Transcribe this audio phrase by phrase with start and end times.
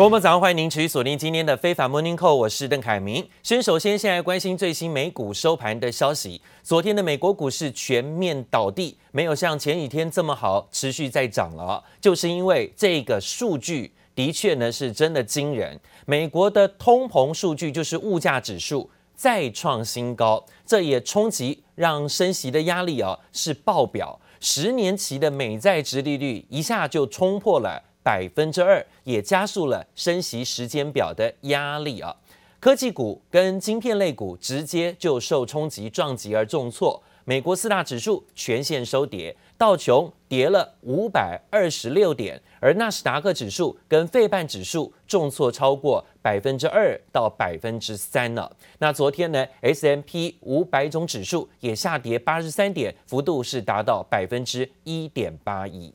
[0.00, 3.28] 各位早上欢迎您持续锁定今天的非凡 Morning Call，我是邓凯明。
[3.42, 6.40] 先首先现在关心最新美股收盘的消息。
[6.62, 15.78] 昨天的美国股市全面倒地，没有像前几天这么好，持续在涨了，就是因为这个数据的确呢是真的惊人。
[16.06, 27.82] 美国的通膨数据就是物价指数再创新高，这也冲击让升息的压力啊是爆表，十年期的美债殖利率一下就冲破了。
[28.02, 32.14] 百分之二也加速了升息时间表的压力啊！
[32.58, 37.02] 科技股跟晶片类股直接就受冲击撞击而重挫。
[37.24, 48.50] 美国四大指数全线收跌，道琼跌了五百二十六点，而纳斯达克指数跟费半指数重挫超过百分之二到百分之三了。
[48.78, 55.92] 那昨天呢，S M P 五百种指数也下跌八十三点，幅度是达到百分之一点八一。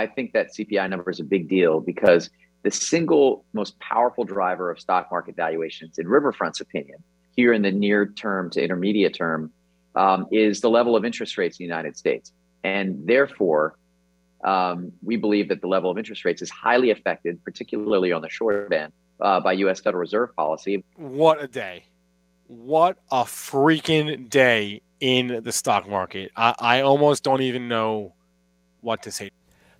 [0.00, 2.30] I think that CPI number is a big deal because
[2.62, 6.98] the single most powerful driver of stock market valuations, in Riverfront's opinion,
[7.36, 9.52] here in the near term to intermediate term,
[9.94, 12.32] um, is the level of interest rates in the United States.
[12.64, 13.76] And therefore,
[14.42, 18.30] um, we believe that the level of interest rates is highly affected, particularly on the
[18.30, 19.80] short end, uh, by U.S.
[19.80, 20.82] Federal Reserve policy.
[20.96, 21.84] What a day.
[22.46, 26.30] What a freaking day in the stock market.
[26.36, 28.14] I, I almost don't even know
[28.80, 29.30] what to say.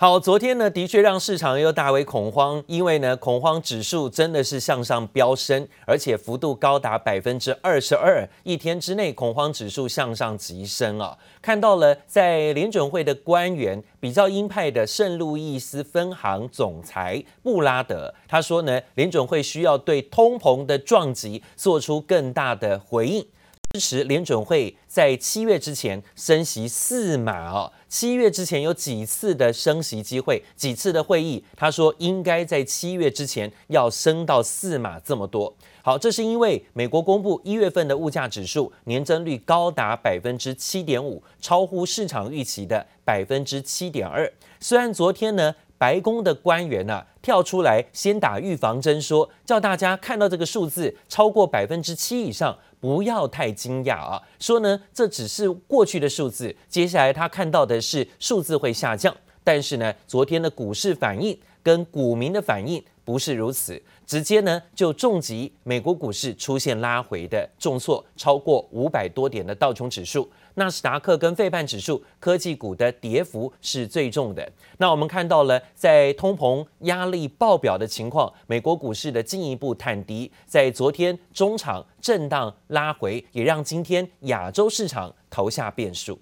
[0.00, 11.18] 好，昨天呢，的确让市场又大为恐慌，因为呢，恐慌指数真的是向上飙升，而且幅度高达百分之二十二，一天之内恐慌指数向上急升啊！
[11.42, 23.26] 看到了，在联准会的官员比较鹰派的圣路易斯分行总裁布拉德，他说呢，联准会需要对通膨的撞击做出更大的回应。
[23.72, 35.54] 支持联准会在七月之前升息四码哦，七月之前有几次的升息机会，几次的会议，他说应该在七月之前要升到四码这么多。
[35.84, 44.30] 好，这是因为美国公布一月份的物价指数年增率高达百分之七点五，超乎市场预期的百分之七点二。
[44.58, 52.58] 虽然昨天呢，白宫的官员呢、跳出来先打预防针，说叫大家看到这个数字超过百分之七以上。
[52.80, 54.20] 不要太惊讶啊！
[54.38, 59.14] 说呢，这只是过去的数字，接下来他看到的是数字会下降。
[59.44, 63.80] 但是呢，昨天的股市反应跟股民的反应不是如此，
[64.10, 70.28] 直接呢就重击美国股市出现拉回的重挫，超过五百多点的道琼指数。
[70.54, 74.50] 纳斯达克跟费半指数科技股的跌幅是最重的。
[74.78, 86.18] 那我们看到了，在通膨压力爆表的情况，美国股市的进一步探低，在昨天中场震荡拉回，也让今天亚洲市场投下变数。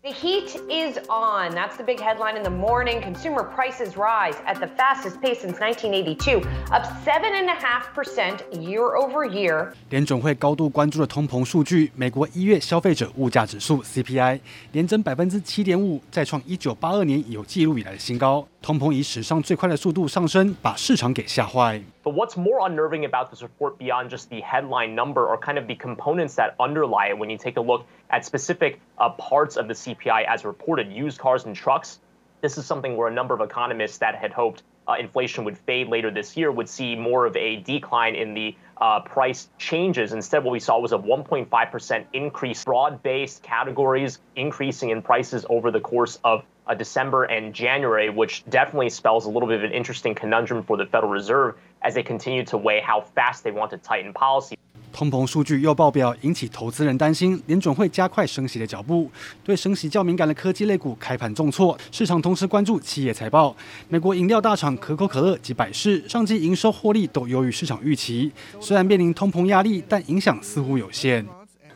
[0.00, 1.56] The heat is on.
[1.56, 3.02] That's the big headline in the morning.
[3.02, 6.38] Consumer prices rise at the fastest pace since 1982,
[6.70, 9.72] up 7.5% year over year.
[9.90, 14.38] 联准会高度关注的通膨数据，美国一月消费者物价指数 CPI
[14.70, 18.46] 年增百分之七点五，再创一九八二年有记录以来的新高。
[18.62, 21.82] 通膨以史上最快的速度上升，把市场给吓坏。
[22.08, 25.74] But what's more unnerving about this report beyond just the headline number or kind of the
[25.74, 29.74] components that underlie it when you take a look at specific uh, parts of the
[29.74, 32.00] CPI as reported, used cars and trucks?
[32.40, 35.88] This is something where a number of economists that had hoped uh, inflation would fade
[35.88, 40.14] later this year would see more of a decline in the uh, price changes.
[40.14, 45.70] Instead, what we saw was a 1.5% increase, broad based categories increasing in prices over
[45.70, 49.72] the course of uh, December and January, which definitely spells a little bit of an
[49.72, 53.70] interesting conundrum for the Federal Reserve as they continue to weigh how fast they want
[53.70, 54.54] to tighten policy.
[54.90, 59.08] 通膨数据又爆表，引起投资人担心联准会加快升息的脚步。
[59.44, 63.54] 对升息较敏感的科技类股开盘重挫，市场同时关注企业财报。
[63.88, 68.32] 美国饮料大厂可口可乐及百事上季营收获利都优于市场预期。
[68.58, 71.24] 虽然面临通膨压力，但影响似乎有限。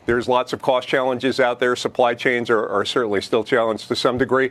[0.04, 1.76] There's lots of cost challenges out there.
[1.76, 4.50] Supply chains are, are certainly still challenged to some degree.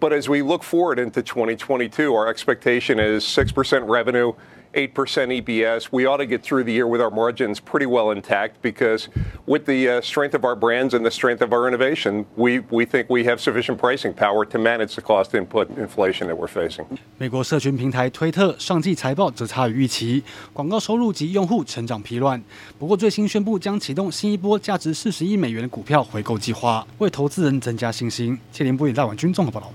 [0.00, 4.34] But as we look forward into 2022, our expectation is 6% revenue,
[4.73, 4.93] 8%
[5.41, 5.89] EPS.
[5.91, 9.07] We ought to get through the year with our margins pretty well intact because
[9.47, 12.85] with the uh, strength of our brands and the strength of our innovation, we, we
[12.85, 16.85] think we have sufficient pricing power to manage the cost input inflation that we're facing.
[17.17, 20.23] 美国社群平台推特上季财报则差于预期，
[20.53, 22.39] 广告收入及用户成长疲软。
[22.77, 28.37] 不过最新宣布将启动新一波价值四十亿美元的股票回购计划，为投资人增加信心。
[28.51, 29.73] 谢林波与赖婉君综合报道。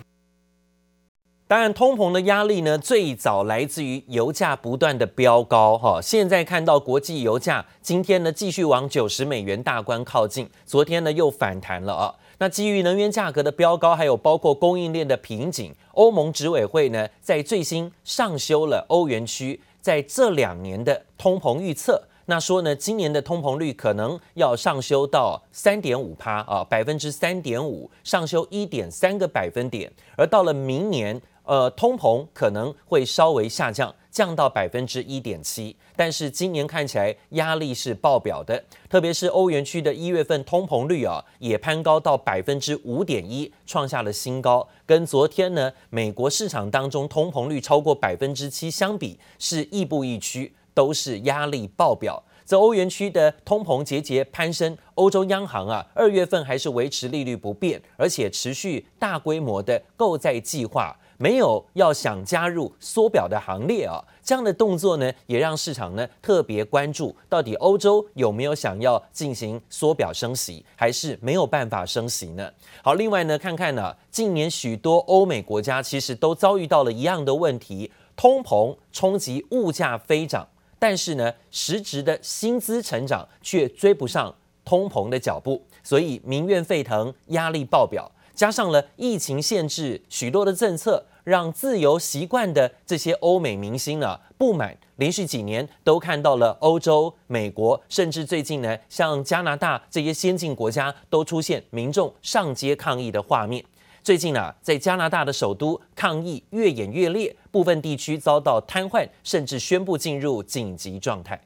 [1.50, 5.98] 当然，通膨的压力呢，最早来自于油价不断的飙高，哈。
[6.02, 12.14] 现在看到国际油价今天呢继续往九十美元大关靠近，昨天呢又反弹了啊。
[12.40, 22.04] 那基于能源价格的飙高，还有包括供应链的瓶颈，欧盟执委会呢在最新上修了欧元区在这两年的通膨预测。
[22.30, 29.90] 那说呢，今年的通膨率可能要上修到三点五趴啊，百分之三点五，上修一点三个百分点。
[30.18, 35.74] 而到了明年，呃，通膨可能会稍微下降，降到百分之一点七。
[35.96, 44.68] 但是今年看起来压力是爆表的，特别是欧元区的一月份通膨率啊，也攀高到百分之五点一，创下了新高。
[44.86, 50.52] 跟昨天呢，美国市场当中通膨率超过百分之七相比，是亦步亦趋。
[50.78, 64.00] 都是压力爆表，在欧元区的通膨节节攀升，欧洲央行啊，二月份还是维持利率不变，而且持续大规模的购债计划，没有要想加入缩表的行列啊。
[64.22, 72.48] 这样的动作呢，也让市场呢特别关注，到底欧洲有没有想要进行缩表升息，还是没有办法升息呢？
[72.84, 80.48] 好，另外呢，看看呢，近年许多欧美国家其实都遭遇到了一样的问题，通膨冲击物价飞涨。
[80.80, 84.34] 但是呢，实质的薪资成长却追不上
[84.64, 88.12] 通膨的脚步，所以民怨沸腾，压力爆表。
[88.36, 103.66] 加上了疫情限制，许多的政策让自由习惯的这些欧美明星呢不满，连续几年都看到了欧洲、美国，甚至最近呢，像加拿大这些先进国家都出现民众上街抗议的画面。
[104.08, 111.42] 最近啊，在加拿大的首都抗议越演越烈，部分地区遭到瘫痪，甚至宣布进入紧急状态。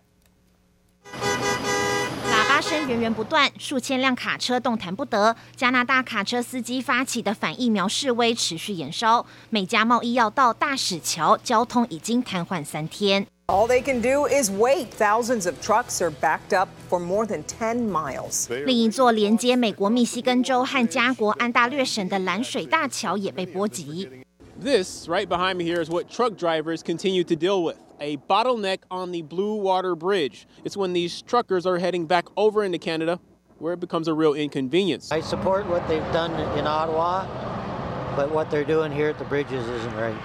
[1.11, 5.35] 喇叭声源源不断，数千辆卡车动弹不得。
[5.55, 13.25] 加拿大卡车司机发起的反疫苗示威持续延烧，美加贸易要道大使桥交通已经瘫痪三天。
[13.50, 14.90] All they can do is wait.
[14.90, 18.48] Thousands of trucks are backed up for more than 10 miles.
[18.48, 24.08] 另一座连接美国密西根州和加国安大略省的拦水大桥也被波及。
[24.60, 27.76] This right behind me here is what truck drivers continue to deal with.
[28.00, 30.46] A bottleneck on the Blue Water Bridge.
[30.64, 33.20] It's when these truckers are heading back over into Canada
[33.58, 35.12] where it becomes a real inconvenience.
[35.12, 37.26] I support what they've done in Ottawa,
[38.16, 40.16] but what they're doing here at the bridges isn't right.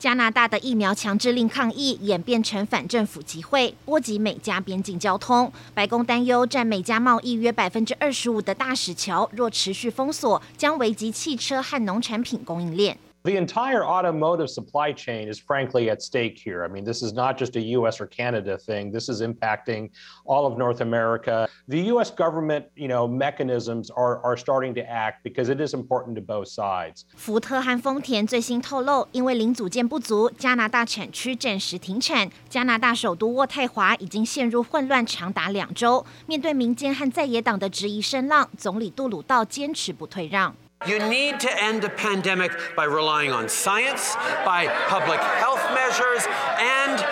[0.00, 5.52] 加拿大的疫苗强制令抗议演变成反政府集会，波及美加边境交通。
[5.74, 12.96] 白宫担忧占美加贸易约百分之二十五的大使桥若持续封锁，将危及汽车和农产品供应链。
[13.23, 16.63] The entire automotive supply chain is frankly at stake here.
[16.63, 17.99] I mean, this is not just a U.S.
[17.99, 18.91] or Canada thing.
[18.91, 19.89] This is impacting
[20.25, 21.47] all of North America.
[21.67, 22.11] The U.S.
[22.11, 26.49] government, you know, mechanisms are are starting to act because it is important to both
[26.49, 27.05] sides.
[27.15, 32.29] 福特和丰田最新透露，因为零组件不足，加拿大产区暂时停产。
[32.47, 36.05] 加拿大首都渥太华已经陷入混乱长达两周。
[36.27, 40.55] 面对民间和在野党的质疑声浪，总理杜鲁道坚持不退让。
[40.86, 44.14] You need to end the pandemic by relying on science,
[44.46, 46.24] by public health measures,
[46.58, 47.04] and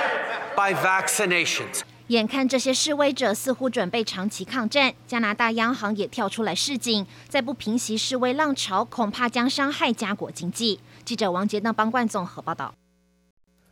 [0.56, 1.82] by vaccinations.
[2.06, 10.80] 眼看这些示威者似乎准备长期抗战，加拿大央行也跳出来示警，再不平息示威浪潮，恐怕将伤害加国经济。
[11.04, 12.72] 记者王杰、邓邦冠综合报道。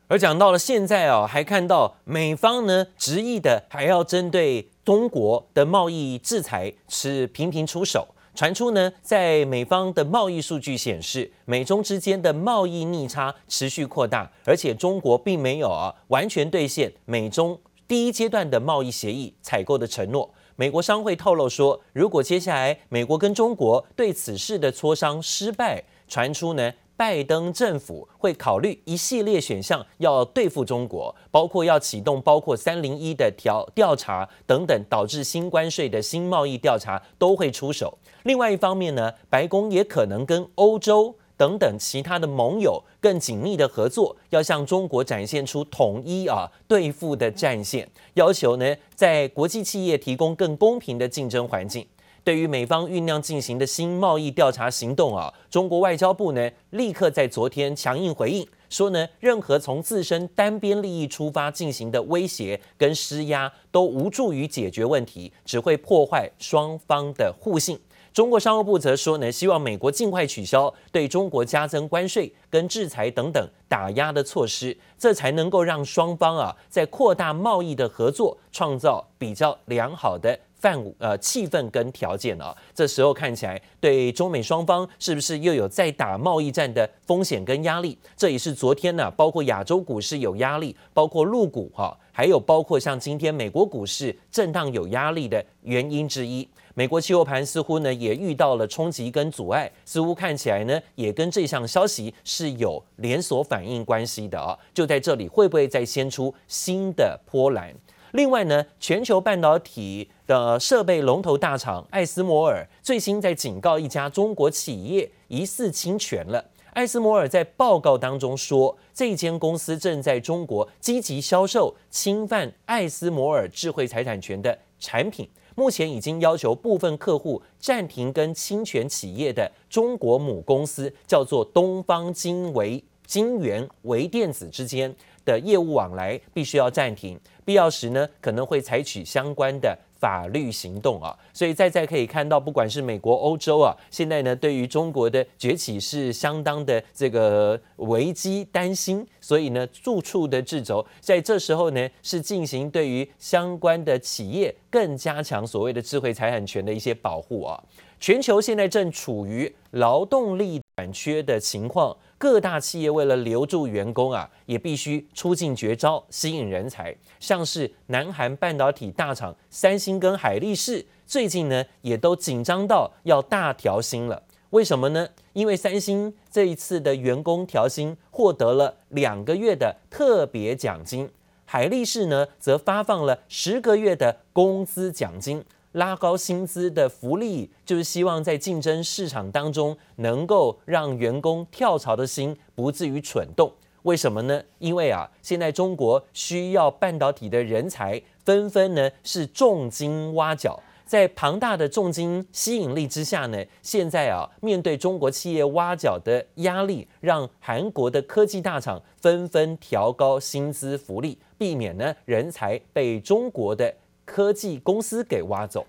[0.08, 8.08] 而讲到了现在哦，还看到美方呢执意的还要针对中国的贸易制裁是频频出手。
[8.37, 17.58] 传出呢，在美方的贸易数据显示，美中之间的贸易逆差持续扩大，而且中国并没有啊完全兑现美中
[17.89, 20.31] 第一阶段的贸易协议采购的承诺。
[20.55, 26.72] 美国商会透露说，如果接下来美国跟中国对此事的磋商失败，传出呢。
[26.96, 37.98] 拜登政府会考虑一系列选项，要对付中国，包括要启动包括三零一的调调查等等，导致新关税的新贸易调查都会出手。
[38.22, 51.86] 另外一方面呢，白宫也可能跟欧洲等等其他的盟友更紧密的合作，要向中国展现出统一啊对付的战线，要求呢在国际企业提供更公平的竞争环境。
[52.27, 67.79] 对于美方酝酿进行的新贸易调查行动啊，中国外交部呢立刻在昨天强硬回应，说呢任何从自身单边利益出发进行的威胁跟施压都无助于解决问题，只会破坏双方的互信。
[68.13, 82.56] 中国商务部则说呢，希望美国尽快取消对中国加征关税跟制裁等等打压的措施，这才能够让双方啊在扩大贸易的合作，创造比较良好的范呃气氛跟条件啊。
[82.75, 87.98] 这时候看起来，对中美双方是不是又有在打贸易战的风险跟压力？
[88.17, 96.48] 这也是昨天呢，包括亚洲股市有压力，包括陆股哈，还有包括像今天美国股市震荡有压力的原因之一。
[96.75, 104.55] 美国期货盘似乎呢也遇到了冲击跟阻碍，似乎看起来呢也跟这项消息是有连锁反应关系的啊。
[104.75, 107.75] 就在这里，会不会再掀出新的波澜？
[108.17, 116.43] 另外呢，全球半导体的设备龙头大厂艾斯摩尔最新在警告一家中国企业疑似侵权了。
[116.73, 125.29] 艾斯摩尔在报告当中说，这间公司正在中国积极销售侵犯艾斯摩尔智慧财产权的产品。
[125.55, 134.94] 目前已经要求部分客户暂停跟侵权企业的中国母公司叫做东方晶微晶圆微电子之间
[135.27, 139.79] 的业务往来，必须要暂停，必要时呢可能会采取相关的。
[139.99, 157.59] 法律行动啊，所以再再可以看到，不管是美国、欧洲啊，现在呢对于中国的崛起是相当的这个危机担心，所以呢处处的制肘，在这时候呢是进行对于相关的企业更加强所谓的智慧财产权的一些保护啊。
[157.99, 161.97] 全球现在正处于劳动力短缺的情况。
[162.19, 166.96] 各大企业为了留住员工啊，也必须出尽绝招吸引人才。
[167.20, 174.23] 像是南韩半导体大厂三星跟海力士，最近呢也都紧张到要大调薪了。
[174.51, 175.08] 为什么呢？
[175.35, 181.11] 因为三星这一次的员工调薪获得了两个月的特别奖金，
[181.44, 185.44] 海力士呢则发放了十个月的工资奖金。
[185.77, 193.53] 拉高薪资的福利，就是希望在竞争市场当中，能够让员工跳槽的心不至于蠢动。
[193.83, 194.43] 为什么呢？
[194.59, 213.75] 因为啊，现在中国需要半导体的人才，纷纷呢是重金挖角，在庞大的重金吸引力之下呢，现在啊，面对中国企业挖角的压力，让韩国的科技大厂纷纷调高薪资福利，避免呢人才被中国的。
[214.06, 215.67] 科技公司给挖走。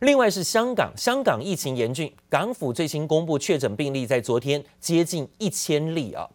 [0.00, 6.26] 另外是香港，香港疫情严峻，港府最新公布确诊病例在昨天接近一千例啊。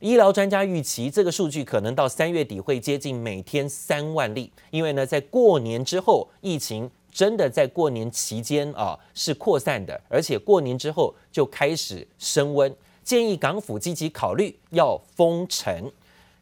[0.00, 15.92] 医疗专家预期这个数据可能到三月底会接近每天三万例，因为呢，在过年之后，疫情真的在过年期间啊是扩散的，而且过年之后就开始升温，建议港府积极考虑要封城。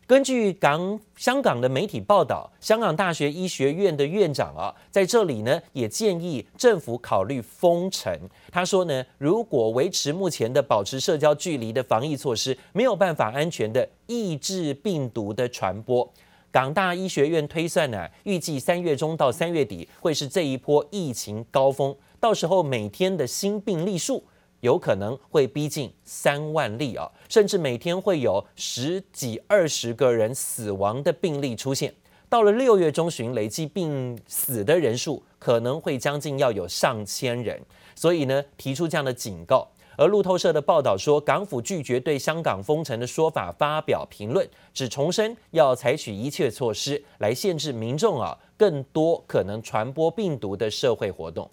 [0.08, 8.18] 根据港香港的媒体报道，香港大学医学院的院长啊，在这里呢也建议政府考虑封城。
[8.50, 16.10] 他说呢，如果维持目前的保持社交距离的防疫措施，没有办法安全的抑制病毒的传播。
[16.50, 24.24] 港大医学院推算呢，预计三月中到三月底会是这一波疫情高峰，到时候每天的新病例数。
[24.60, 31.94] 有可能会逼近三万例啊，甚至每天会有十几二十个人死亡的病例出现。
[32.28, 37.58] 到了六月中旬，累计病死的人数可能会将近要有上千人。
[37.94, 39.66] 所以呢，提出这样的警告。
[39.96, 51.50] 而路透社的报道说，港府拒绝对香港封城的说法发表评论，只重申要采取一切措施来限制民众啊更多可能传播病毒的社会活动。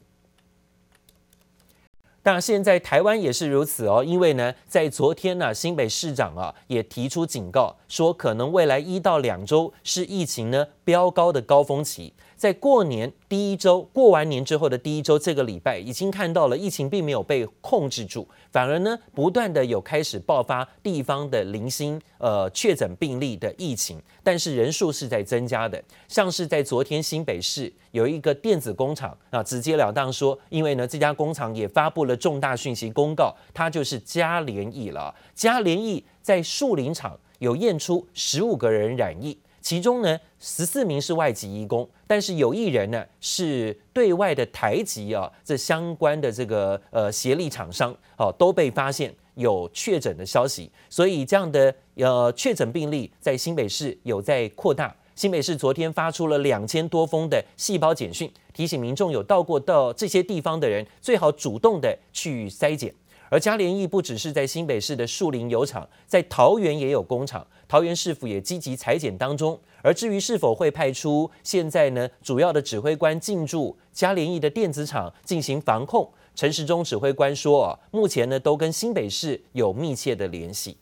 [2.25, 12.11] 那现在台湾也是如此哦，因为呢，在昨天呢，新北市长啊也提出警告，说可能未来一到两周是疫情呢飙高的高峰期。
[12.45, 25.83] 在过年第一周，过完年之后的第一周，这个礼拜已经看到了疫情并没有被控制住，反而呢不断的有开始爆发地方的零星呃确诊病例的疫情，但是人数是在增加的。
[26.07, 35.11] 像是在昨天新北市有一个电子工厂啊，直截了当说，因为呢这家工厂也发布了重大讯息公告，它就是嘉联益了。
[35.33, 39.35] 嘉联益在树林厂有验出十五个人染疫。
[39.65, 54.95] 其中呢，十四名是外籍移工，但是有一人呢是对外的台籍啊，这相关的这个呃协力厂商哦都被发现有确诊的消息，所以这样的呃确诊病例在新北市有在扩大。
[55.15, 62.93] 新北市昨天发出了两千多封的细胞简讯，提醒民众有到过到这些地方的人，最好主动的去筛检。
[63.29, 69.59] 而嘉联益不只是在新北市的树林有厂，在桃园也有工厂，桃园市府也积极裁减当中。
[69.81, 80.77] 而至于是否会派出现在呢主要的指挥官进驻嘉联益的电子厂进行防控，陈时中指挥官说啊，目前呢都跟新北市有密切的联系。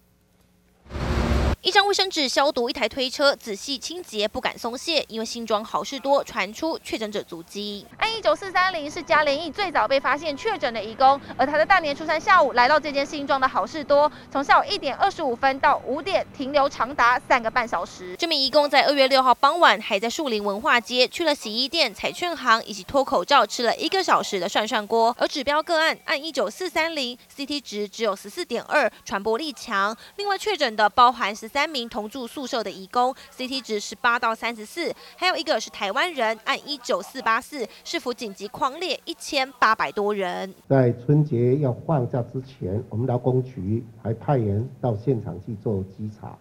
[1.64, 7.88] 一张卫生纸消毒一台推车，仔细清洁不敢松懈，因为新庄好事多传出确诊者足迹。
[8.00, 18.14] 案一九四三零是嘉联义最早被发现确诊的移工，而他在大年初三下午来到这间新庄的好事多，从下午一点二十五分到五点停留长达三个半小时。
[18.20, 29.96] 这名移工在二月六号傍晚还在树林文化街去了洗衣店、彩券行以及脱口罩吃了一个小时的涮涮锅，而指标个案按一九四三零 CT 值只有十四点二，传播力强。
[30.18, 40.52] 另外确诊的包含十三名同住宿舍的移工，CT 值十八到三十四，还有一个是台湾人，按一九四八四，是否紧急狂列一千八百多人。
[40.68, 46.36] 在春节要放假之前，我们劳工局还派人到现场去做稽查。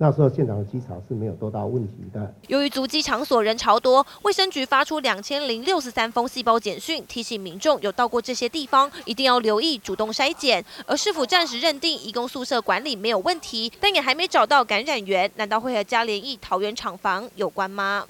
[0.00, 2.32] 那时候现场的机场是没有多大问题的。
[2.46, 10.64] 由于足迹场所人潮多，卫生局发出两千零六十三封细胞简讯，提醒民众有到过这些地方，一定要留意主动筛检。
[10.86, 18.06] 而市府暂时认定义工宿舍管理没有问题，但也还没找到感染源，难道会和嘉联益桃园厂房有关吗？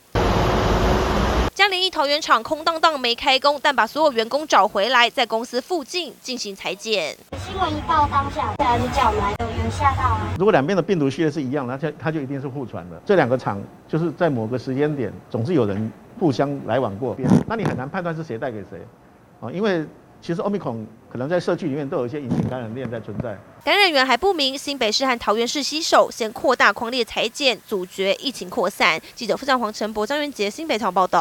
[1.58, 7.16] 嘉联一桃园厂空荡荡没开工，但把所有员工找回来，在公司附近进行裁剪。
[7.44, 10.20] 新闻一报当下，大家就叫我们来，有人吓到啊！
[10.38, 13.02] 如果两边的病毒序列是一样，那就它就一定是互传的。
[13.04, 17.16] 这两个厂就是在某个时间点，总是有人互相来往过，
[17.48, 18.78] 那你很难判断是谁带给谁
[19.40, 19.50] 啊？
[19.50, 19.84] 因为
[20.22, 23.36] 其实 Omicron 可能在社区里面都有一些隐形感染链在存在。
[23.64, 29.00] 感染源还不明，新北市和桃园市携手，先扩大框列裁剪，阻绝疫情扩散。
[29.16, 31.20] 记者傅占黄陈博、张元杰新北场报道。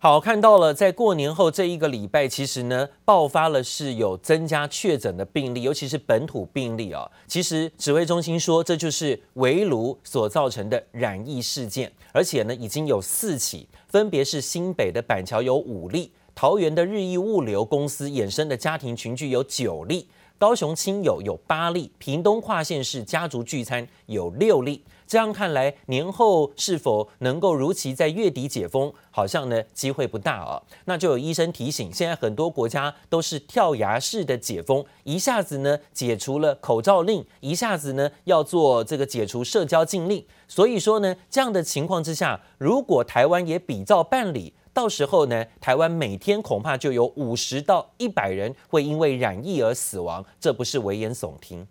[0.00, 24.84] 好，看到了，在过年后这一个礼拜，其实呢，爆发了是有增加确诊的病例，尤其是本土病例啊、其实指挥中心说，这就是围炉所造成的染疫事件，而且呢，已经有四起，分别是新北的板桥有五例，桃园的日益物流公司衍生的家庭群聚有九例，高雄亲友有八例，屏东跨县市家族聚餐有六例。
[25.08, 30.62] 这样看来，年后是否能够如期在月底解封，好像呢机会不大啊。
[30.84, 40.22] 那就有医生提醒，现在很多国家都是跳崖式的解封，一下子呢解除了口罩令，一下子呢要做这个解除社交禁令。
[40.46, 51.66] 所以说呢，这样的情况之下，如果台湾也比照办理，到时候呢，台湾每天恐怕就有五十到一百人会因为染疫而死亡，这不是危言耸听。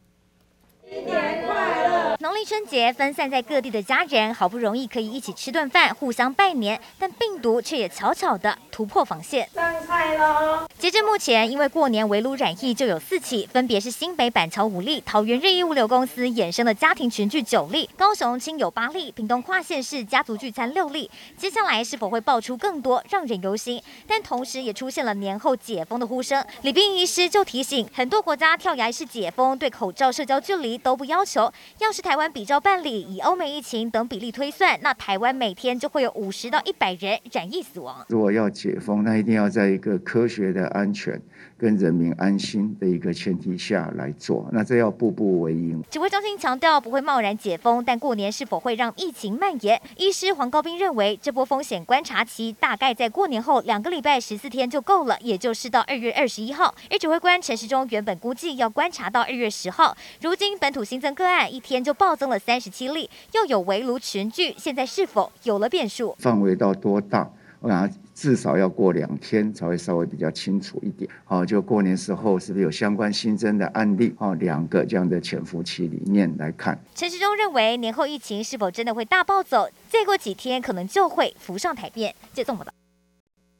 [2.19, 9.48] 农历春节，分散在各地的家人好不容易可以一起吃顿饭，互相拜年，但病毒却也悄悄地突破防线。
[9.53, 10.65] 上菜喽！
[10.79, 21.11] 截至目前，因为过年围炉染疫就有四起，分别是新北板桥五例、桃园日益物流公司衍生的家庭群聚九例、高雄亲友八例、屏东跨县市家族聚餐六例。
[21.37, 23.79] 接下来是否会爆出更多，让人忧心？
[24.07, 26.44] 但同时也出现了年后解封的呼声。
[26.63, 38.05] 李斌医师就提醒，很多国家跳崖式解封，对口罩、社交距离都不要求，要是台湾比照办理，以欧美疫情等比例推算，那台湾每天就会有五十到一百人染疫死亡。
[38.07, 41.22] 如果要解封，那一定要在一个科学的安全
[41.57, 45.83] 跟人民安心的一个前提下来做，那这要步步为营。
[45.91, 49.81] 指挥中心强调不会贸然解封，但过年是否会让疫情蔓延？
[49.98, 56.74] 医师黄高斌认为，这波风险观察期大概在过年后两个礼拜十四天就够了，也就是到二月二十一号。
[56.89, 62.38] 而指挥官陈时中原本估计要观察到二月十号，如今本土新增个案一天就暴增了。
[62.40, 66.16] 三十七例，又有围炉群聚，现在是否有了变数？
[66.20, 67.29] 范围到多大？
[67.60, 71.10] 我想至少要过两天才会稍微比较清楚一点。
[71.25, 74.14] 好，就过年时候是不是有相关新增的案例？
[74.20, 76.79] 哦，两个这样的潜伏期里面来看。
[76.94, 79.68] 陈时中认为，年后疫情是否真的会大暴走？
[79.90, 82.14] 再过几天可能就会浮上台面。
[82.31, 82.72] 就这么的。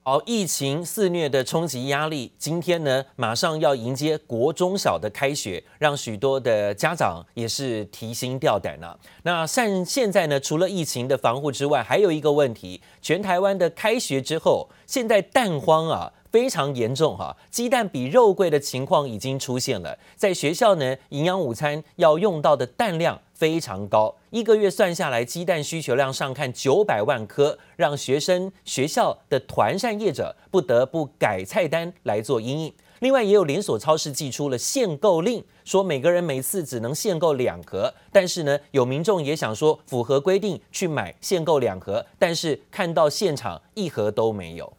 [0.08, 8.98] 好，疫情肆虐的冲击压力，今天呢，马上要迎接国中小的开学，让许多的家长也是提心吊胆啊。
[9.24, 16.14] 那现现在呢，除了疫情的防护之外，还有一个问题，全台湾的开学之后，现在蛋荒啊。
[16.32, 19.98] 非常严重哈，鸡蛋比肉贵的情况已经出现了。
[20.16, 32.74] 在学校呢，营养午餐要用到的蛋量非常高，一个月算下来，鸡蛋需求量上看九百万颗，让学生、学校的团膳业者不得不改菜单来做因应。
[33.00, 37.94] 另外，也有连锁超市寄出了限购令，说每个人每次只能限购两盒。
[38.12, 44.74] 但是呢，有民众也想说符合规定去买限购两盒，但是看到现场一盒都没有。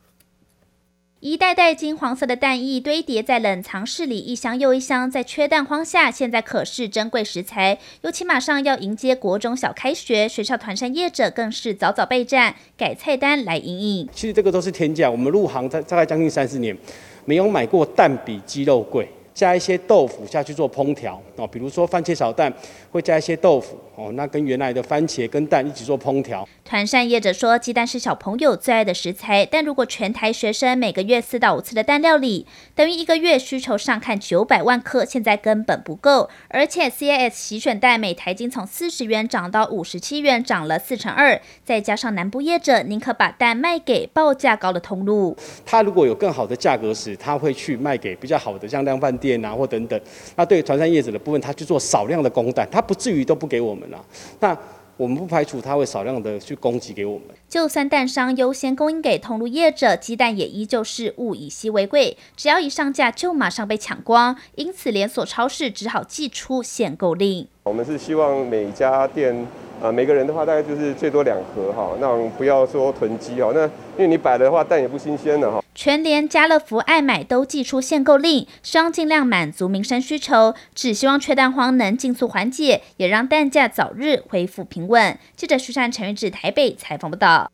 [1.21, 5.11] 一袋袋金黄色的蛋液堆叠在冷藏室里，一箱又一箱。
[5.11, 7.77] 在缺蛋荒下，现在可是珍贵食材。
[8.03, 14.09] 尤其马上要迎接国中小开学，学校团膳业者更是早早备战，改菜单来因应。
[14.13, 16.79] 其实这个都是天价，我们入行在大概将近三十年，
[17.25, 19.09] 没有买过蛋比鸡肉贵。
[19.39, 22.53] 加一些豆腐下去做烹调哦，比如说番茄炒蛋
[22.91, 26.47] 会加一些豆腐哦，那跟原来的番茄跟蛋一起做烹调。
[26.65, 36.29] 团膳业者说，鸡蛋是小朋友最爱的食材，但如果全台学生每个月四到五次的蛋料理，等于一个月需求上看九百万颗，现在根本不够。
[36.49, 41.41] 而且 CIS 洗选蛋每台斤从四十元涨到五十七元，涨了四成二。
[41.65, 50.01] 再加上南部业者宁可把蛋卖给报价高的通路，他如果有更好的价格时，他会去卖给比较好的像量贩店啊或等等。
[50.37, 54.05] 那对团山叶子的部分，他去做少量的供蛋，他不至于都不给我们了。
[54.41, 54.57] 那
[54.97, 57.29] 我们不排除他会少量的去供给给我们。
[57.49, 67.47] 就算蛋商优先供应给通路业者，鸡蛋也依旧是物以稀为贵，只要一上架就马上被抢光，因此连锁超市只好寄出限购令。
[67.69, 69.47] 我们是希望每家店。
[69.81, 73.65] 啊，每个人的话大概就是最多两盒哈，那我们不要说囤积哈，那
[73.97, 75.63] 因为你摆的话蛋也不新鲜了哈。
[75.73, 85.17] 全联、家乐福、爱买都寄出限购令，希望尽量满足民生需求，只希望缺蛋荒能尽速缓解，也让蛋价早日恢复平稳。
[85.37, 87.53] 记者徐善、陈玉志台北采访报道。